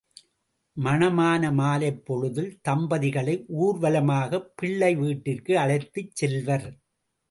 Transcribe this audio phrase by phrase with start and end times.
[0.77, 6.69] மணமான மாலைப்பொழுதில் தம்பதிகளை ஊர்வலமாகப் பிள்ளை வீட்டிற்கு அழைத்துச் செல்வர்.